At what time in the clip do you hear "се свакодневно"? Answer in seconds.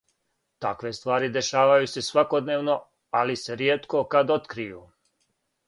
1.91-2.79